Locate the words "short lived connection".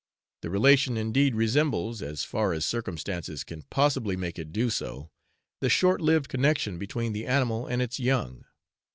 5.69-6.79